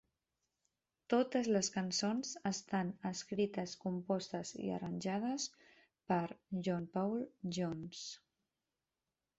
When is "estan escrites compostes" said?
2.51-4.55